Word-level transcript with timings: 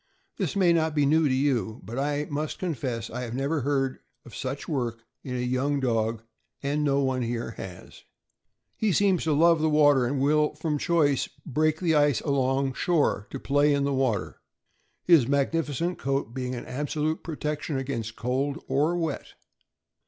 This 0.37 0.55
may 0.55 0.73
not 0.73 0.95
be 0.95 1.05
new 1.05 1.27
to 1.27 1.33
you, 1.35 1.79
but 1.85 1.99
I 1.99 2.25
must 2.27 2.57
confess 2.57 3.11
I 3.11 3.21
have 3.21 3.35
never 3.35 3.61
heard 3.61 3.99
of 4.25 4.35
such 4.35 4.67
work 4.67 5.03
in 5.23 5.35
a 5.35 5.41
young 5.41 5.79
dog; 5.79 6.23
and 6.63 6.83
no 6.83 7.01
one 7.03 7.21
here 7.21 7.51
has." 7.57 8.01
He 8.79 8.93
seems 8.93 9.23
to 9.25 9.33
love 9.33 9.61
the 9.61 9.69
water, 9.69 10.07
and 10.07 10.19
will, 10.19 10.55
from 10.55 10.79
choice, 10.79 11.29
break 11.45 11.79
the 11.79 11.93
ice 11.93 12.19
along 12.21 12.73
shore 12.73 13.27
to 13.29 13.39
play 13.39 13.75
in 13.75 13.83
the 13.83 13.93
water, 13.93 14.41
his 15.03 15.27
magnificent 15.27 15.99
coat 15.99 16.33
being 16.33 16.55
an 16.55 16.65
absolute 16.65 17.21
protection 17.21 17.77
against 17.77 18.15
cold 18.15 18.57
or 18.67 18.97
wet. 18.97 19.35